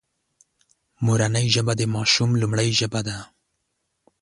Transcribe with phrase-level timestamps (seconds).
[1.05, 3.17] مورنۍ ژبه د ماشوم لومړۍ ژبه ده